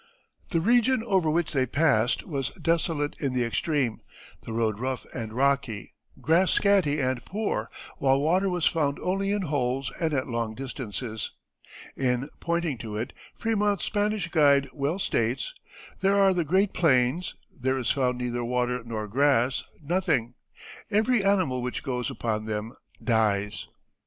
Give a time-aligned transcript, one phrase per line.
[0.49, 4.01] The region over which they passed was desolate in the extreme,
[4.41, 9.43] the road rough and rocky, grass scanty and poor, while water was found only in
[9.43, 11.29] holes and at long distances,
[11.95, 15.53] In pointing to it, Frémont's Spanish guide well states:
[15.99, 20.33] "There are the great plains; there is found neither water nor grass nothing;
[20.89, 22.73] every animal which goes upon them
[23.03, 23.67] dies."